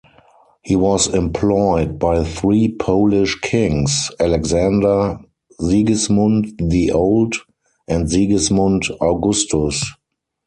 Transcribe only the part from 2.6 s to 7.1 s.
Polish kings: Alexander, Sigismund the